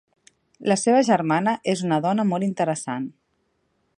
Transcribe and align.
La 0.71 0.77
seva 0.83 1.01
germana 1.09 1.53
és 1.75 1.85
una 1.89 2.01
dona 2.07 2.27
molt 2.33 2.49
interessant. 2.49 3.09